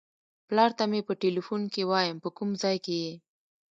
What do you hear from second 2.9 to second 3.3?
یې.